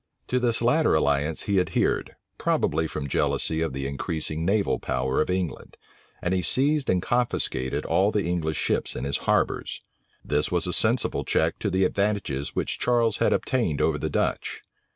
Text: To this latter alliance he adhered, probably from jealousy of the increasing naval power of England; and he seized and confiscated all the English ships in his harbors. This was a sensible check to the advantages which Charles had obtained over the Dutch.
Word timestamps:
To 0.29 0.39
this 0.39 0.63
latter 0.63 0.95
alliance 0.95 1.43
he 1.43 1.59
adhered, 1.59 2.15
probably 2.39 2.87
from 2.87 3.07
jealousy 3.07 3.61
of 3.61 3.71
the 3.71 3.85
increasing 3.85 4.43
naval 4.43 4.79
power 4.79 5.21
of 5.21 5.29
England; 5.29 5.77
and 6.23 6.33
he 6.33 6.41
seized 6.41 6.89
and 6.89 7.03
confiscated 7.03 7.85
all 7.85 8.09
the 8.09 8.25
English 8.25 8.57
ships 8.57 8.95
in 8.95 9.03
his 9.03 9.17
harbors. 9.29 9.79
This 10.25 10.51
was 10.51 10.65
a 10.65 10.73
sensible 10.73 11.23
check 11.23 11.59
to 11.59 11.69
the 11.69 11.85
advantages 11.85 12.55
which 12.55 12.79
Charles 12.79 13.17
had 13.17 13.31
obtained 13.31 13.79
over 13.79 13.99
the 13.99 14.09
Dutch. 14.09 14.63